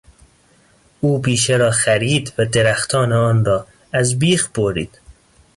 او 1.01 1.19
بیشه 1.19 1.57
را 1.57 1.71
خرید 1.71 2.33
و 2.37 2.45
درختان 2.45 3.13
آن 3.13 3.45
را 3.45 3.67
از 3.93 4.19
بیخ 4.19 4.49
برید. 4.55 4.99